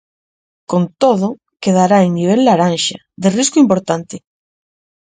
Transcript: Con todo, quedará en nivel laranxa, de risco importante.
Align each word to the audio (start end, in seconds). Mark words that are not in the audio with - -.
Con 0.71 0.83
todo, 1.01 1.27
quedará 1.63 1.97
en 2.05 2.11
nivel 2.19 2.39
laranxa, 2.47 2.97
de 3.21 3.27
risco 3.37 3.57
importante. 3.63 4.15